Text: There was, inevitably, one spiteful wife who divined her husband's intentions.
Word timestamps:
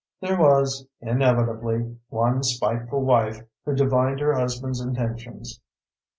There 0.19 0.35
was, 0.35 0.87
inevitably, 0.99 1.95
one 2.09 2.41
spiteful 2.41 3.01
wife 3.03 3.43
who 3.65 3.75
divined 3.75 4.19
her 4.19 4.33
husband's 4.33 4.81
intentions. 4.81 5.61